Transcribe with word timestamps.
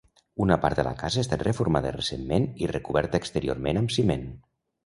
Una 0.45 0.55
part 0.63 0.79
de 0.79 0.85
la 0.87 0.93
casa 1.01 1.19
ha 1.21 1.25
estat 1.25 1.43
reformada 1.47 1.93
recentment 1.97 2.49
i 2.65 2.71
recoberta 2.73 3.23
exteriorment 3.25 3.83
amb 3.83 3.99
ciment. 3.99 4.27